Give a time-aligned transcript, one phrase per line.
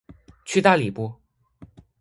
[0.45, 1.13] 去大理不